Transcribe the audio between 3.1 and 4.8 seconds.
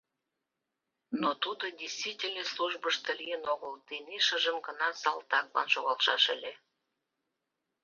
лийын огыл, тений шыжым